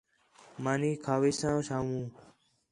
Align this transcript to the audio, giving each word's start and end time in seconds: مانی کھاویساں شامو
مانی 0.63 0.91
کھاویساں 1.05 1.55
شامو 1.67 2.01